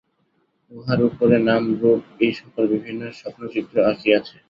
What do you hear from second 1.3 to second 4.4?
নাম-রূপ এই-সকল বিভিন্ন স্বপ্নচিত্র আঁকিয়াছে।